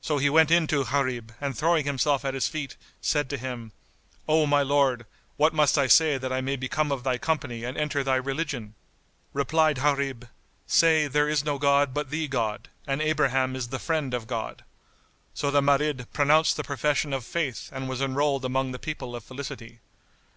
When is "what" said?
5.36-5.52